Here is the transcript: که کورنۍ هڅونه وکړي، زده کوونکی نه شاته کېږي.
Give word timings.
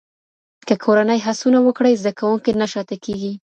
که 0.67 0.73
کورنۍ 0.83 1.19
هڅونه 1.27 1.59
وکړي، 1.63 1.99
زده 2.01 2.11
کوونکی 2.19 2.51
نه 2.61 2.67
شاته 2.71 2.95
کېږي. 3.05 3.33